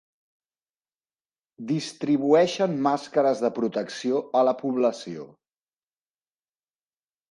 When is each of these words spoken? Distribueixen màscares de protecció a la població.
Distribueixen 1.73 2.75
màscares 2.89 3.45
de 3.47 3.53
protecció 3.61 4.25
a 4.43 4.45
la 4.51 4.59
població. 4.65 5.33